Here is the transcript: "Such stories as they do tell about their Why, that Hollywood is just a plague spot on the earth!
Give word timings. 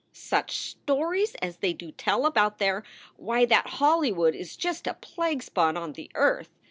"Such 0.13 0.55
stories 0.57 1.35
as 1.43 1.57
they 1.57 1.73
do 1.73 1.91
tell 1.91 2.25
about 2.25 2.57
their 2.57 2.83
Why, 3.17 3.45
that 3.45 3.67
Hollywood 3.77 4.33
is 4.33 4.55
just 4.57 4.87
a 4.87 4.95
plague 4.95 5.43
spot 5.43 5.77
on 5.77 5.93
the 5.93 6.09
earth! 6.15 6.49